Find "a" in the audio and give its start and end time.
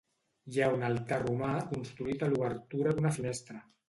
2.25-2.31